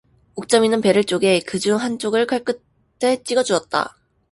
[0.35, 3.97] 옥점이는 배를 쪼개 그 중 한쪽을 칼끝에 찍어주었다.